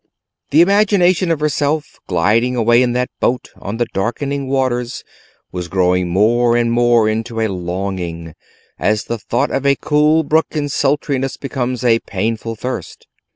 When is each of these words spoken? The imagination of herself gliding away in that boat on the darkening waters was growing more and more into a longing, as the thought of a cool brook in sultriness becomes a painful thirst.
The 0.49 0.61
imagination 0.61 1.29
of 1.29 1.41
herself 1.41 1.99
gliding 2.07 2.55
away 2.55 2.81
in 2.81 2.93
that 2.93 3.11
boat 3.19 3.49
on 3.55 3.77
the 3.77 3.85
darkening 3.93 4.47
waters 4.47 5.03
was 5.51 5.67
growing 5.67 6.09
more 6.09 6.57
and 6.57 6.71
more 6.71 7.07
into 7.07 7.39
a 7.39 7.47
longing, 7.47 8.33
as 8.79 9.03
the 9.03 9.19
thought 9.19 9.51
of 9.51 9.63
a 9.63 9.75
cool 9.75 10.23
brook 10.23 10.47
in 10.55 10.69
sultriness 10.69 11.37
becomes 11.37 11.83
a 11.83 11.99
painful 11.99 12.55
thirst. 12.55 13.05